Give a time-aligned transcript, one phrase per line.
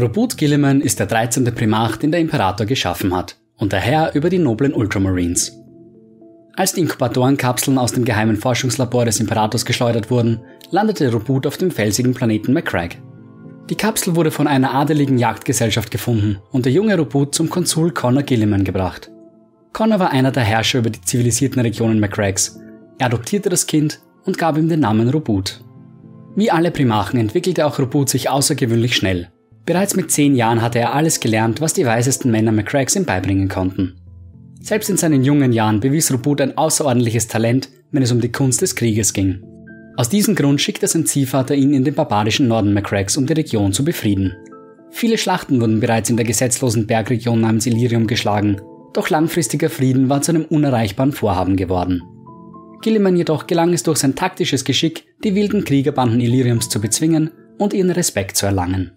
[0.00, 1.44] Robut Gilliman ist der 13.
[1.56, 5.60] Primarch, den der Imperator geschaffen hat und der Herr über die noblen Ultramarines.
[6.54, 10.40] Als die Inkubatorenkapseln aus dem geheimen Forschungslabor des Imperators geschleudert wurden,
[10.70, 12.96] landete Robut auf dem felsigen Planeten McCrag.
[13.70, 18.22] Die Kapsel wurde von einer adeligen Jagdgesellschaft gefunden und der junge Robut zum Konsul Connor
[18.22, 19.10] Gilliman gebracht.
[19.72, 22.60] Connor war einer der Herrscher über die zivilisierten Regionen McCrags.
[22.98, 25.64] Er adoptierte das Kind und gab ihm den Namen Robut.
[26.36, 29.32] Wie alle Primachen entwickelte auch Robut sich außergewöhnlich schnell.
[29.68, 33.50] Bereits mit zehn Jahren hatte er alles gelernt, was die weisesten Männer McCrags ihm beibringen
[33.50, 33.96] konnten.
[34.62, 38.62] Selbst in seinen jungen Jahren bewies Robut ein außerordentliches Talent, wenn es um die Kunst
[38.62, 39.42] des Krieges ging.
[39.98, 43.74] Aus diesem Grund schickte sein Ziehvater ihn in den barbarischen Norden McCrags, um die Region
[43.74, 44.34] zu befrieden.
[44.90, 48.62] Viele Schlachten wurden bereits in der gesetzlosen Bergregion namens Illyrium geschlagen,
[48.94, 52.02] doch langfristiger Frieden war zu einem unerreichbaren Vorhaben geworden.
[52.80, 57.74] Gilliman jedoch gelang es durch sein taktisches Geschick, die wilden Kriegerbanden Illyriums zu bezwingen und
[57.74, 58.92] ihren Respekt zu erlangen.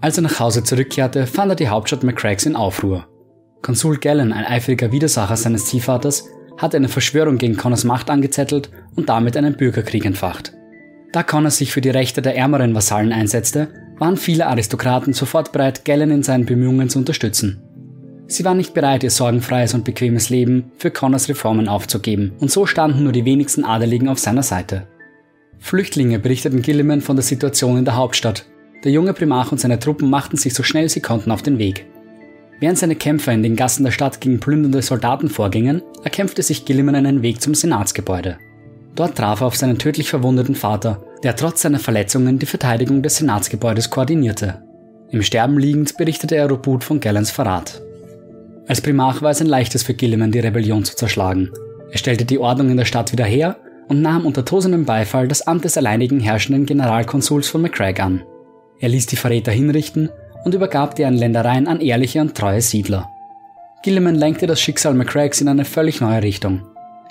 [0.00, 3.06] Als er nach Hause zurückkehrte, fand er die Hauptstadt McCrags in Aufruhr.
[3.62, 9.08] Konsul Gallen, ein eifriger Widersacher seines Ziehvaters, hatte eine Verschwörung gegen Connors Macht angezettelt und
[9.08, 10.52] damit einen Bürgerkrieg entfacht.
[11.12, 15.84] Da Connor sich für die Rechte der ärmeren Vasallen einsetzte, waren viele Aristokraten sofort bereit,
[15.84, 17.62] Gallen in seinen Bemühungen zu unterstützen.
[18.26, 22.66] Sie waren nicht bereit, ihr sorgenfreies und bequemes Leben für Connors Reformen aufzugeben, und so
[22.66, 24.86] standen nur die wenigsten Adeligen auf seiner Seite.
[25.58, 28.44] Flüchtlinge berichteten Gilliman von der Situation in der Hauptstadt.
[28.84, 31.86] Der junge Primarch und seine Truppen machten sich so schnell sie konnten auf den Weg.
[32.60, 36.94] Während seine Kämpfer in den Gassen der Stadt gegen plündernde Soldaten vorgingen, erkämpfte sich Gilliman
[36.94, 38.38] einen Weg zum Senatsgebäude.
[38.94, 43.16] Dort traf er auf seinen tödlich verwundeten Vater, der trotz seiner Verletzungen die Verteidigung des
[43.16, 44.62] Senatsgebäudes koordinierte.
[45.10, 47.80] Im Sterben liegend berichtete er Robut von Gallens Verrat.
[48.66, 51.50] Als Primarch war es ein leichtes für Gilliman, die Rebellion zu zerschlagen.
[51.90, 53.56] Er stellte die Ordnung in der Stadt wieder her
[53.88, 58.22] und nahm unter tosendem Beifall das Amt des alleinigen herrschenden Generalkonsuls von McCraig an.
[58.80, 60.10] Er ließ die Verräter hinrichten
[60.44, 63.08] und übergab deren Ländereien an ehrliche und treue Siedler.
[63.82, 66.62] Gilliman lenkte das Schicksal McCraigs in eine völlig neue Richtung.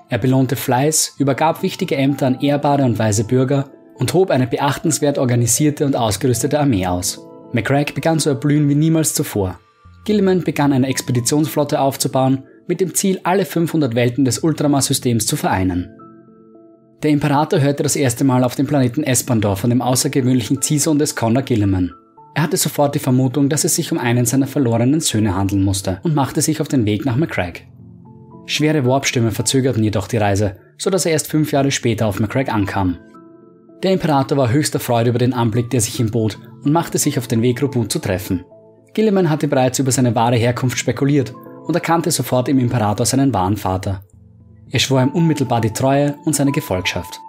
[0.10, 5.17] Er belohnte Fleiß, übergab wichtige Ämter an ehrbare und weise Bürger und hob eine beachtenswert
[5.17, 7.20] organisierte und ausgerüstete Armee aus.
[7.52, 9.60] McCraig begann zu erblühen wie niemals zuvor.
[10.06, 15.89] Gilliman begann eine Expeditionsflotte aufzubauen, mit dem Ziel, alle 500 Welten des Ultramar-Systems zu vereinen.
[17.03, 21.15] Der Imperator hörte das erste Mal auf dem Planeten Espandor von dem außergewöhnlichen Ziehsohn des
[21.15, 21.93] Connor Gilliman.
[22.33, 25.99] Er hatte sofort die Vermutung, dass es sich um einen seiner verlorenen Söhne handeln musste
[26.03, 27.67] und machte sich auf den Weg nach McCraig.
[28.47, 32.52] Schwere Warpstürme verzögerten jedoch die Reise, so dass er erst fünf Jahre später auf McCraig
[32.52, 32.97] ankam.
[33.83, 37.19] Der Imperator war höchster Freude über den Anblick, der sich ihm bot, und machte sich
[37.19, 38.43] auf den Weg, Robut zu treffen.
[38.95, 41.31] Gilliman hatte bereits über seine wahre Herkunft spekuliert
[41.65, 44.07] und erkannte sofort im Imperator seinen wahren Vater.
[44.70, 47.22] Er schwor ihm unmittelbar die Treue und seine Gefolgschaft.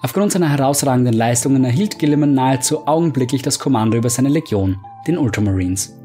[0.00, 4.78] Aufgrund seiner herausragenden Leistungen erhielt Gilliman nahezu augenblicklich das Kommando über seine Legion,
[5.08, 5.96] den Ultramarines.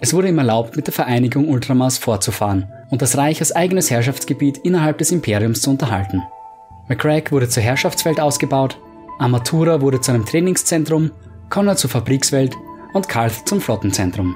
[0.00, 4.58] Es wurde ihm erlaubt, mit der Vereinigung Ultramars fortzufahren und das Reich als eigenes Herrschaftsgebiet
[4.58, 6.22] innerhalb des Imperiums zu unterhalten.
[6.88, 8.78] McCrack wurde zur Herrschaftswelt ausgebaut,
[9.20, 11.12] Amatura wurde zu einem Trainingszentrum,
[11.50, 12.56] Connor zur Fabrikswelt
[12.94, 14.34] und Karth zum Flottenzentrum.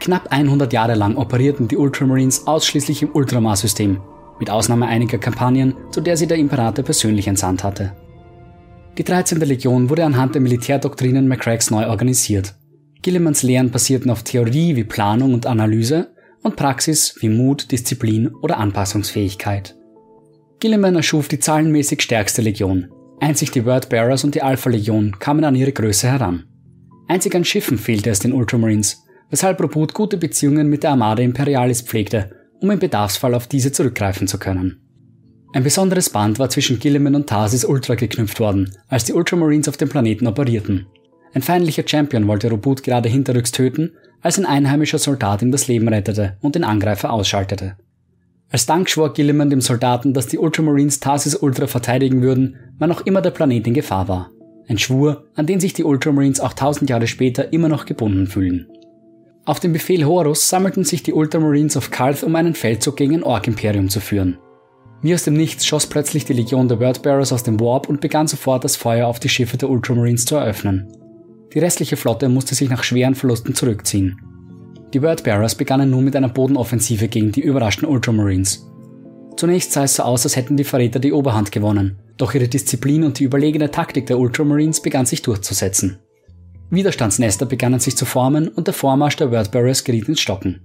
[0.00, 4.00] Knapp 100 Jahre lang operierten die Ultramarines ausschließlich im Ultramar-System,
[4.38, 7.92] mit Ausnahme einiger Kampagnen, zu der sie der Imperator persönlich entsandt hatte.
[8.98, 9.40] Die 13.
[9.40, 12.54] Legion wurde anhand der Militärdoktrinen McCracks neu organisiert.
[13.02, 18.58] Gillimans Lehren basierten auf Theorie wie Planung und Analyse und Praxis wie Mut, Disziplin oder
[18.58, 19.76] Anpassungsfähigkeit.
[20.60, 22.88] Gilliman erschuf die zahlenmäßig stärkste Legion.
[23.20, 26.44] Einzig die Wordbearers und die Alpha-Legion kamen an ihre Größe heran.
[27.08, 31.82] Einzig an Schiffen fehlte es den Ultramarines, weshalb Robut gute Beziehungen mit der Armada Imperialis
[31.82, 32.30] pflegte,
[32.60, 34.80] um im Bedarfsfall auf diese zurückgreifen zu können.
[35.52, 39.76] Ein besonderes Band war zwischen Gilliman und Tarsis Ultra geknüpft worden, als die Ultramarines auf
[39.76, 40.86] dem Planeten operierten.
[41.32, 45.88] Ein feindlicher Champion wollte Robut gerade hinterrücks töten, als ein einheimischer Soldat ihm das Leben
[45.88, 47.76] rettete und den Angreifer ausschaltete.
[48.50, 53.00] Als Dank schwor Gilliman dem Soldaten, dass die Ultramarines Tarsis Ultra verteidigen würden, wann auch
[53.02, 54.30] immer der Planet in Gefahr war.
[54.68, 58.66] Ein Schwur, an den sich die Ultramarines auch tausend Jahre später immer noch gebunden fühlen.
[59.46, 63.22] Auf dem Befehl Horus sammelten sich die Ultramarines auf Karth, um einen Feldzug gegen ein
[63.22, 64.38] Ork-Imperium zu führen.
[65.02, 68.26] Wie aus dem Nichts schoss plötzlich die Legion der Wordbearers aus dem Warp und begann
[68.26, 70.88] sofort das Feuer auf die Schiffe der Ultramarines zu eröffnen.
[71.54, 74.20] Die restliche Flotte musste sich nach schweren Verlusten zurückziehen.
[74.92, 78.66] Die Wordbearers begannen nun mit einer Bodenoffensive gegen die überraschten Ultramarines.
[79.36, 83.04] Zunächst sah es so aus, als hätten die Verräter die Oberhand gewonnen, doch ihre Disziplin
[83.04, 85.98] und die überlegene Taktik der Ultramarines begann sich durchzusetzen.
[86.70, 90.60] Widerstandsnester begannen sich zu formen und der Vormarsch der Wordbearers geriet ins Stocken.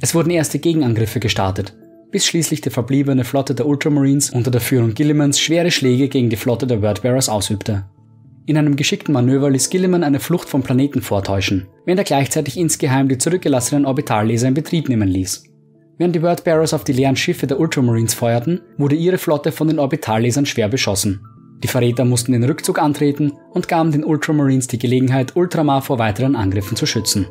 [0.00, 1.76] Es wurden erste Gegenangriffe gestartet,
[2.10, 6.36] bis schließlich die verbliebene Flotte der Ultramarines unter der Führung Gillimans schwere Schläge gegen die
[6.36, 7.84] Flotte der Wordbearers ausübte.
[8.46, 13.08] In einem geschickten Manöver ließ Gilliman eine Flucht vom Planeten vortäuschen, während er gleichzeitig insgeheim
[13.08, 15.44] die zurückgelassenen Orbitalleser in Betrieb nehmen ließ.
[15.98, 19.78] Während die Wordbearers auf die leeren Schiffe der Ultramarines feuerten, wurde ihre Flotte von den
[19.78, 21.20] Orbitallesern schwer beschossen.
[21.62, 26.36] Die Verräter mussten den Rückzug antreten und gaben den Ultramarines die Gelegenheit, Ultramar vor weiteren
[26.36, 27.26] Angriffen zu schützen.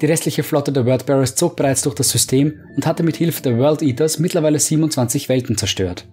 [0.00, 3.58] Die restliche Flotte der Wordbearers zog bereits durch das System und hatte mit Hilfe der
[3.58, 6.08] World Eaters mittlerweile 27 Welten zerstört.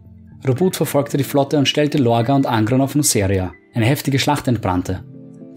[0.48, 3.52] Robut verfolgte die Flotte und stellte Lorga und Angron auf Nuceria.
[3.74, 5.04] Eine heftige Schlacht entbrannte.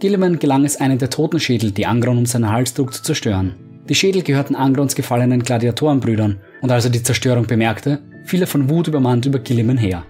[0.01, 3.55] Gilliman gelang es, einen der Totenschädel, die Angron um seinen Hals trug, zu zerstören.
[3.89, 8.69] Die Schädel gehörten Angrons gefallenen Gladiatorenbrüdern, und als er die Zerstörung bemerkte, fiel er von
[8.69, 10.05] Wut übermannt über Gilliman her.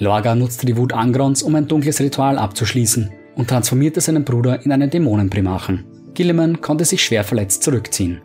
[0.00, 4.72] Lorga nutzte die Wut Angrons, um ein dunkles Ritual abzuschließen und transformierte seinen Bruder in
[4.72, 5.84] einen Dämonenprimachen.
[6.14, 8.20] Gilliman konnte sich schwer verletzt zurückziehen.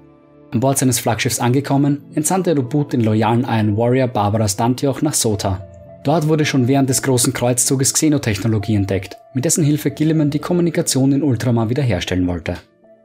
[0.52, 5.68] An Bord seines Flaggschiffs angekommen, entsandte Robut den loyalen Iron Warrior Barbara Stantioch nach Sota.
[6.04, 11.12] Dort wurde schon während des großen Kreuzzuges Xenotechnologie entdeckt, mit dessen Hilfe Gilliman die Kommunikation
[11.12, 12.58] in Ultramar wiederherstellen wollte.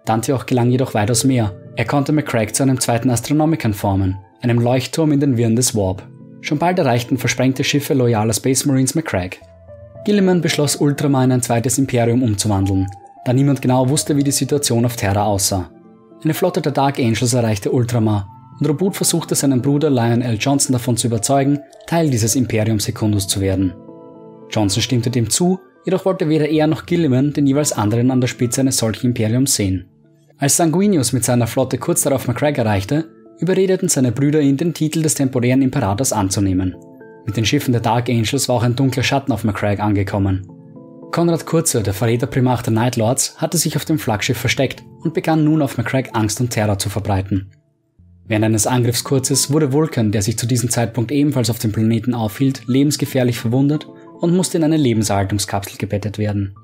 [0.05, 1.55] Dantioch gelang jedoch weitaus mehr.
[1.77, 6.03] Er konnte McCrack zu einem zweiten Astronomikern formen, einem Leuchtturm in den Wirren des Warp.
[6.41, 9.41] Schon bald erreichten versprengte Schiffe loyaler Space Marines McCrack.
[10.05, 12.87] Gilliman beschloss Ultramar in ein zweites Imperium umzuwandeln,
[13.25, 15.71] da niemand genau wusste, wie die Situation auf Terra aussah.
[16.23, 20.37] Eine Flotte der Dark Angels erreichte Ultramar und Robut versuchte seinen Bruder Lion L.
[20.39, 23.75] Johnson davon zu überzeugen, Teil dieses Imperium Secundus zu werden.
[24.51, 28.29] Johnson stimmte dem zu, jedoch wollte weder er noch Gilliman den jeweils anderen an der
[28.29, 29.89] Spitze eines solchen Imperiums sehen.
[30.39, 33.09] Als Sanguinius mit seiner Flotte kurz darauf McCrack erreichte,
[33.41, 36.77] überredeten seine Brüder ihn, den Titel des temporären Imperators anzunehmen.
[37.27, 40.47] Mit den Schiffen der Dark Angels war auch ein dunkler Schatten auf McCrack angekommen.
[41.11, 45.45] Konrad Kurze, der Verräterprimarch der Night Lords, hatte sich auf dem Flaggschiff versteckt und begann
[45.45, 47.51] nun auf McCrack Angst und Terror zu verbreiten.
[48.27, 52.63] Während eines Angriffskurzes wurde Vulcan, der sich zu diesem Zeitpunkt ebenfalls auf dem Planeten aufhielt,
[52.67, 53.87] lebensgefährlich verwundet
[54.21, 56.55] und musste in eine Lebenserhaltungskapsel gebettet werden.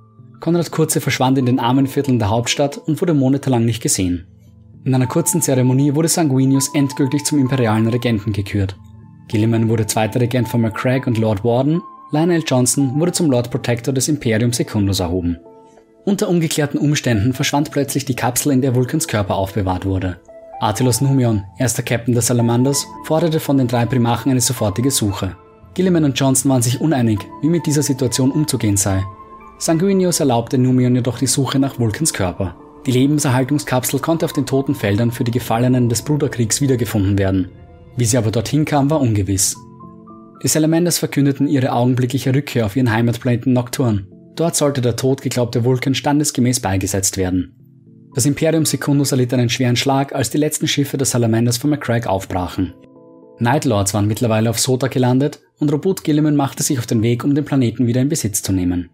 [0.40, 4.26] Konrad Kurze verschwand in den armen Vierteln der Hauptstadt und wurde monatelang nicht gesehen.
[4.84, 8.76] In einer kurzen Zeremonie wurde Sanguinius endgültig zum imperialen Regenten gekürt.
[9.28, 11.81] Gilliman wurde zweiter Regent von McCrack und Lord Warden
[12.14, 15.36] Lionel Johnson wurde zum Lord Protector des Imperium Secundus erhoben.
[16.04, 20.20] Unter ungeklärten Umständen verschwand plötzlich die Kapsel, in der Vulcans Körper aufbewahrt wurde.
[20.60, 25.34] Artelos Numion, erster Captain der Salamanders, forderte von den drei Primachen eine sofortige Suche.
[25.75, 29.02] Gilliman und Johnson waren sich uneinig, wie mit dieser Situation umzugehen sei.
[29.58, 32.54] Sanguinius erlaubte Numion jedoch die Suche nach Vulcans Körper.
[32.86, 37.48] Die Lebenserhaltungskapsel konnte auf den toten Feldern für die Gefallenen des Bruderkriegs wiedergefunden werden.
[37.96, 39.56] Wie sie aber dorthin kam, war ungewiss.
[40.42, 44.06] Die Salamanders verkündeten ihre augenblickliche Rückkehr auf ihren Heimatplaneten Nocturne.
[44.36, 47.54] Dort sollte der tot geglaubte Vulkan standesgemäß beigesetzt werden.
[48.14, 52.06] Das Imperium Secundus erlitt einen schweren Schlag, als die letzten Schiffe der Salamanders von McCrack
[52.06, 52.75] aufbrachen.
[53.38, 57.34] Nightlords waren mittlerweile auf Sota gelandet und Robot Gilliman machte sich auf den Weg, um
[57.34, 58.90] den Planeten wieder in Besitz zu nehmen.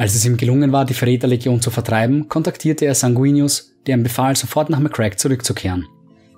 [0.00, 4.34] Als es ihm gelungen war, die Verräterlegion zu vertreiben, kontaktierte er Sanguinius, der ihm befahl,
[4.34, 5.86] sofort nach McCrack zurückzukehren.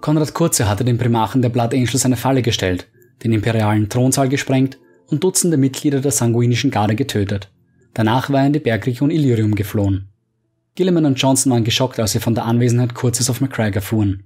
[0.00, 2.88] Konrad Kurze hatte den Primachen der Blood Angels eine Falle gestellt
[3.22, 7.52] den imperialen Thronsaal gesprengt und Dutzende Mitglieder der sanguinischen Garde getötet.
[7.94, 10.08] Danach war er in die Bergregion Illyrium geflohen.
[10.74, 14.24] Gilliman und Johnson waren geschockt, als sie von der Anwesenheit Kurzes auf McCrack erfuhren.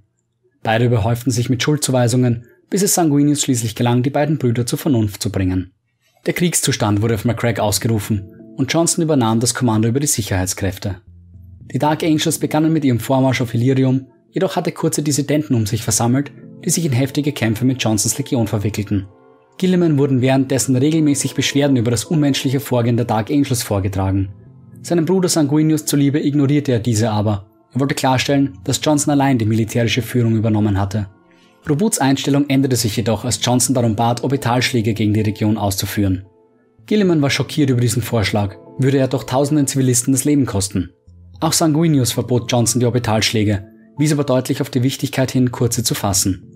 [0.63, 5.21] Beide überhäuften sich mit Schuldzuweisungen, bis es Sanguinius schließlich gelang, die beiden Brüder zur Vernunft
[5.21, 5.73] zu bringen.
[6.25, 10.97] Der Kriegszustand wurde auf McCrack ausgerufen und Johnson übernahm das Kommando über die Sicherheitskräfte.
[11.71, 15.83] Die Dark Angels begannen mit ihrem Vormarsch auf Illyrium, jedoch hatte Kurze Dissidenten um sich
[15.83, 16.31] versammelt,
[16.65, 19.07] die sich in heftige Kämpfe mit Johnsons Legion verwickelten.
[19.57, 24.29] Gilliman wurden währenddessen regelmäßig Beschwerden über das unmenschliche Vorgehen der Dark Angels vorgetragen.
[24.81, 27.47] Seinem Bruder Sanguinius zuliebe ignorierte er diese aber.
[27.73, 31.07] Er wollte klarstellen, dass Johnson allein die militärische Führung übernommen hatte.
[31.67, 36.25] Robuts Einstellung änderte sich jedoch, als Johnson darum bat, Orbitalschläge gegen die Region auszuführen.
[36.87, 40.91] Gilliman war schockiert über diesen Vorschlag, würde er doch tausenden Zivilisten das Leben kosten.
[41.41, 43.67] Auch Sanguinius verbot Johnson die Orbitalschläge,
[43.97, 46.47] wies aber deutlich auf die Wichtigkeit hin, kurze zu fassen.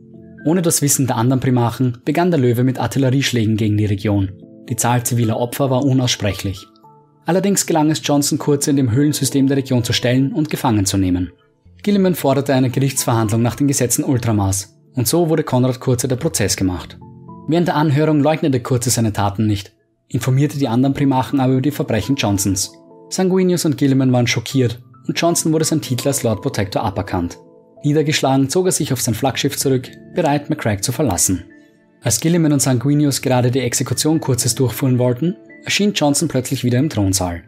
[0.46, 4.32] Ohne das Wissen der anderen Primachen begann der Löwe mit Artillerieschlägen gegen die Region.
[4.70, 6.66] Die Zahl ziviler Opfer war unaussprechlich.
[7.26, 10.98] Allerdings gelang es Johnson Kurze in dem Höhlensystem der Region zu stellen und gefangen zu
[10.98, 11.34] nehmen.
[11.84, 16.56] Gilliman forderte eine Gerichtsverhandlung nach den Gesetzen Ultramars und so wurde Konrad Kurze der Prozess
[16.56, 16.98] gemacht.
[17.48, 19.74] Während der Anhörung leugnete Kurze seine Taten nicht,
[20.12, 22.74] informierte die anderen Primachen aber über die Verbrechen Johnsons.
[23.10, 27.39] Sanguinius und Gilliman waren schockiert und Johnson wurde sein Titel als Lord Protector aberkannt.
[27.84, 31.46] Niedergeschlagen zog er sich auf sein Flaggschiff zurück, bereit, McCrack zu verlassen.
[32.03, 36.89] Als Gilliman und Sanguinius gerade die Exekution kurzes durchführen wollten, erschien Johnson plötzlich wieder im
[36.89, 37.44] Thronsaal.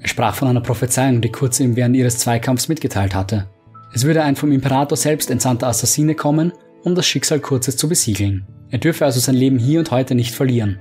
[0.00, 3.48] Er sprach von einer Prophezeiung, die Kurze ihm während ihres Zweikampfs mitgeteilt hatte.
[3.94, 6.52] Es würde ein vom Imperator selbst entsandter Assassine kommen,
[6.82, 8.46] um das Schicksal Kurzes zu besiegeln.
[8.70, 10.78] Er dürfe also sein Leben hier und heute nicht verlieren.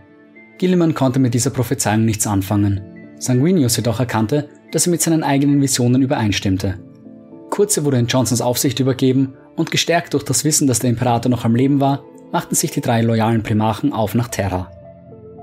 [0.61, 2.81] Gilliman konnte mit dieser Prophezeiung nichts anfangen.
[3.17, 6.75] Sanguinius jedoch erkannte, dass er mit seinen eigenen Visionen übereinstimmte.
[7.49, 11.45] Kurze wurde in Johnsons Aufsicht übergeben und gestärkt durch das Wissen, dass der Imperator noch
[11.45, 14.69] am Leben war, machten sich die drei loyalen Primarchen auf nach Terra.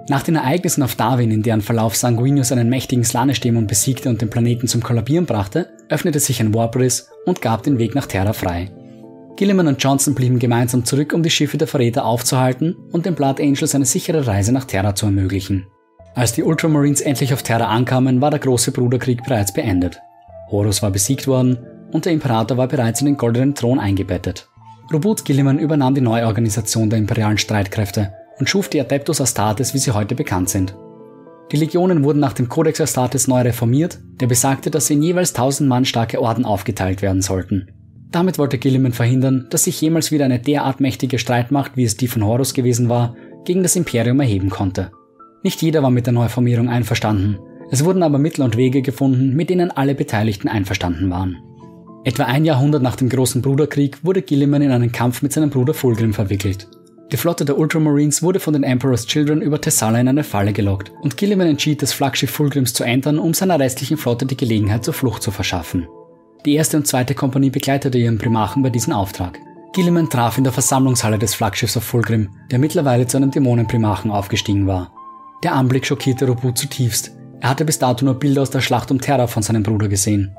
[0.09, 4.31] Nach den Ereignissen auf Darwin, in deren Verlauf Sanguinius einen mächtigen Slanesh-Dämon besiegte und den
[4.31, 8.71] Planeten zum Kollabieren brachte, öffnete sich ein Warbriss und gab den Weg nach Terra frei.
[9.39, 13.41] Gilliman und Johnson blieben gemeinsam zurück, um die Schiffe der Verräter aufzuhalten und den Blood
[13.41, 15.69] Angels eine sichere Reise nach Terra zu ermöglichen.
[16.17, 20.01] Als die Ultramarines endlich auf Terra ankamen, war der große Bruderkrieg bereits beendet.
[20.51, 21.57] Horus war besiegt worden
[21.93, 24.49] und der Imperator war bereits in den goldenen Thron eingebettet.
[24.93, 29.93] Robot Gilliman übernahm die Neuorganisation der imperialen Streitkräfte und schuf die Adeptus Astartes, wie sie
[29.93, 30.75] heute bekannt sind.
[31.53, 35.31] Die Legionen wurden nach dem Codex Astartes neu reformiert, der besagte, dass sie in jeweils
[35.31, 37.69] 1000 Mann starke Orden aufgeteilt werden sollten.
[38.11, 42.09] Damit wollte Gilliman verhindern, dass sich jemals wieder eine derart mächtige Streitmacht, wie es die
[42.09, 44.91] von Horus gewesen war, gegen das Imperium erheben konnte.
[45.43, 47.39] Nicht jeder war mit der Neuformierung einverstanden,
[47.71, 51.37] es wurden aber Mittel und Wege gefunden, mit denen alle Beteiligten einverstanden waren.
[52.05, 55.75] Etwa ein Jahrhundert nach dem Großen Bruderkrieg wurde Gilliman in einen Kampf mit seinem Bruder
[55.75, 56.69] Fulgrim verwickelt.
[57.13, 60.93] Die Flotte der Ultramarines wurde von den Emperor's Children über Thessala in eine Falle gelockt
[61.03, 64.95] und Gilliman entschied, das Flaggschiff Fulgrims zu entern, um seiner restlichen Flotte die Gelegenheit zur
[64.95, 65.87] Flucht zu verschaffen.
[66.45, 69.39] Die erste und zweite Kompanie begleitete ihren Primarchen bei diesem Auftrag.
[69.73, 74.67] Gilliman traf in der Versammlungshalle des Flaggschiffs auf Fulgrim, der mittlerweile zu einem Dämonenprimarchen aufgestiegen
[74.67, 74.93] war.
[75.45, 77.13] Der Anblick schockierte Robut zutiefst.
[77.41, 80.35] Er hatte bis dato nur Bilder aus der Schlacht um Terra von seinem Bruder gesehen.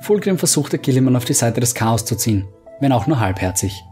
[0.00, 2.44] Fulgrim versuchte Gilliman auf die Seite des Chaos zu ziehen,
[2.80, 3.82] wenn auch nur halbherzig.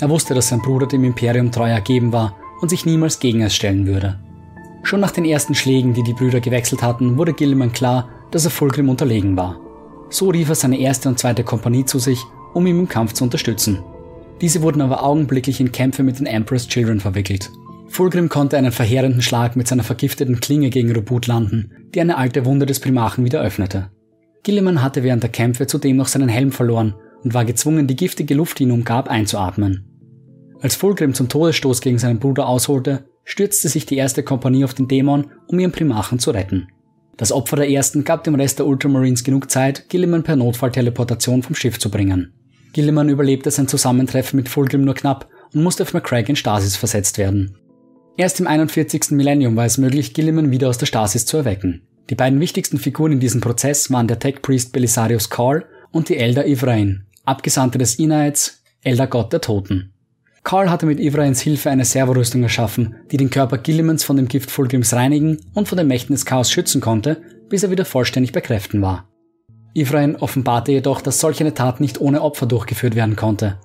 [0.00, 3.54] Er wusste, dass sein Bruder dem Imperium treu ergeben war und sich niemals gegen es
[3.54, 4.18] stellen würde.
[4.82, 8.50] Schon nach den ersten Schlägen, die die Brüder gewechselt hatten, wurde Gilliman klar, dass er
[8.50, 9.61] Fulgrim unterlegen war.
[10.12, 13.24] So rief er seine erste und zweite Kompanie zu sich, um ihn im Kampf zu
[13.24, 13.82] unterstützen.
[14.42, 17.50] Diese wurden aber augenblicklich in Kämpfe mit den Emperor's Children verwickelt.
[17.88, 22.44] Fulgrim konnte einen verheerenden Schlag mit seiner vergifteten Klinge gegen Robut landen, die eine alte
[22.44, 23.90] Wunde des Primarchen wieder öffnete.
[24.42, 28.34] Gilliman hatte während der Kämpfe zudem noch seinen Helm verloren und war gezwungen, die giftige
[28.34, 29.86] Luft, die ihn umgab, einzuatmen.
[30.60, 34.88] Als Fulgrim zum Todesstoß gegen seinen Bruder ausholte, stürzte sich die erste Kompanie auf den
[34.88, 36.68] Dämon, um ihren Primarchen zu retten.
[37.16, 41.54] Das Opfer der ersten gab dem Rest der Ultramarines genug Zeit, Gilliman per Notfallteleportation vom
[41.54, 42.32] Schiff zu bringen.
[42.72, 47.18] Gilliman überlebte sein Zusammentreffen mit Fulgrim nur knapp und musste auf McCrack in Stasis versetzt
[47.18, 47.56] werden.
[48.16, 49.10] Erst im 41.
[49.10, 51.82] Millennium war es möglich, Gilliman wieder aus der Stasis zu erwecken.
[52.10, 56.16] Die beiden wichtigsten Figuren in diesem Prozess waren der Tech Priest Belisarius Call und die
[56.16, 59.92] Elder Ivrain, Abgesandte des Inaids, Elder Gott der Toten.
[60.44, 64.50] Karl hatte mit Ivrains Hilfe eine Servorüstung erschaffen, die den Körper Gillimans von dem Gift
[64.50, 68.40] Fulgrims reinigen und von den Mächten des Chaos schützen konnte, bis er wieder vollständig bei
[68.40, 69.08] Kräften war.
[69.74, 73.58] Ivrain offenbarte jedoch, dass solch eine Tat nicht ohne Opfer durchgeführt werden konnte.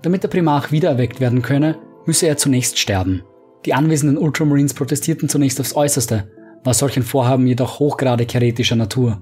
[0.00, 3.22] Damit der Primarch wiedererweckt werden könne, müsse er zunächst sterben.
[3.64, 6.28] Die anwesenden Ultramarines protestierten zunächst aufs Äußerste,
[6.64, 9.20] war solch ein Vorhaben jedoch hochgradig heretischer Natur.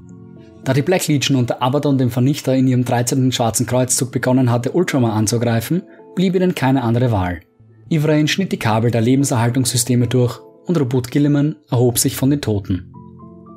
[0.65, 3.33] Da die Black Legion unter Abaddon dem Vernichter in ihrem 13.
[3.33, 5.83] Schwarzen Kreuzzug begonnen hatte, Ultramar anzugreifen,
[6.15, 7.41] blieb ihnen keine andere Wahl.
[7.89, 12.93] Ivrain schnitt die Kabel der Lebenserhaltungssysteme durch und Robot Gilliman erhob sich von den Toten.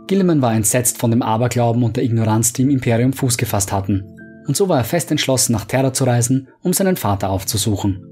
[0.08, 4.04] Gilliman war entsetzt von dem Aberglauben und der Ignoranz, die im Imperium Fuß gefasst hatten,
[4.48, 8.06] und so war er fest entschlossen, nach Terra zu reisen, um seinen Vater aufzusuchen.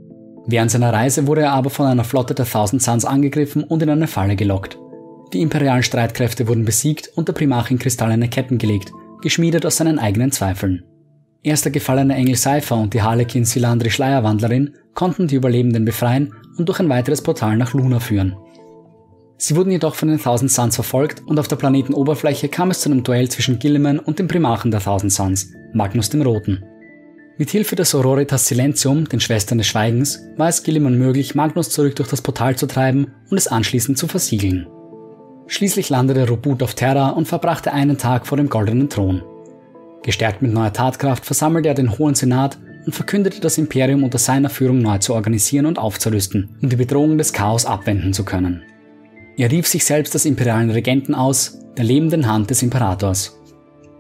[0.47, 3.89] Während seiner Reise wurde er aber von einer Flotte der Thousand Suns angegriffen und in
[3.89, 4.77] eine Falle gelockt.
[5.33, 9.99] Die imperialen Streitkräfte wurden besiegt und der Primarch in kristallene Ketten gelegt, geschmiedet aus seinen
[9.99, 10.83] eigenen Zweifeln.
[11.43, 16.69] Erst der gefallene Engel Seifer und die Harlekin Silandri Schleierwandlerin konnten die Überlebenden befreien und
[16.69, 18.35] durch ein weiteres Portal nach Luna führen.
[19.37, 22.91] Sie wurden jedoch von den Thousand Suns verfolgt und auf der Planetenoberfläche kam es zu
[22.91, 26.63] einem Duell zwischen Gilliman und dem Primarchen der Thousand Suns, Magnus dem Roten.
[27.39, 31.95] Mit Hilfe der Sororitas Silentium, den Schwestern des Schweigens, war es Gilliman möglich, Magnus zurück
[31.95, 34.67] durch das Portal zu treiben und es anschließend zu versiegeln.
[35.47, 39.23] Schließlich landete Robut auf Terra und verbrachte einen Tag vor dem goldenen Thron.
[40.03, 44.49] Gestärkt mit neuer Tatkraft versammelte er den Hohen Senat und verkündete, das Imperium unter seiner
[44.49, 48.63] Führung neu zu organisieren und aufzurüsten, um die Bedrohung des Chaos abwenden zu können.
[49.37, 53.37] Er rief sich selbst als imperialen Regenten aus, der lebenden Hand des Imperators.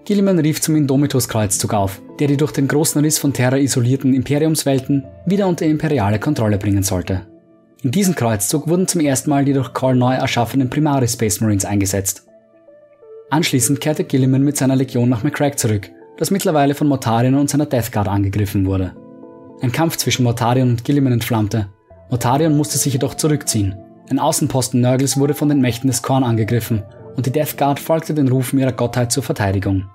[0.05, 5.05] Gilliman rief zum Indomitus-Kreuzzug auf, der die durch den großen Riss von Terra isolierten Imperiumswelten
[5.25, 7.27] wieder unter imperiale Kontrolle bringen sollte.
[7.83, 11.65] In diesem Kreuzzug wurden zum ersten Mal die durch Carl neu erschaffenen Primaris Space Marines
[11.65, 12.27] eingesetzt.
[13.31, 17.65] Anschließend kehrte Gilliman mit seiner Legion nach McCrack zurück, das mittlerweile von Mortarion und seiner
[17.65, 18.93] Death Guard angegriffen wurde.
[19.61, 21.69] Ein Kampf zwischen Mortarion und Gilliman entflammte.
[22.09, 23.77] Mortarion musste sich jedoch zurückziehen.
[24.09, 26.83] Ein Außenposten Nörgels wurde von den Mächten des Korn angegriffen
[27.15, 29.89] und die Death Guard folgte den Rufen ihrer Gottheit zur Verteidigung.